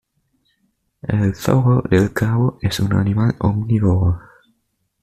[1.03, 4.19] El zorro del Cabo es un animal omnívoro.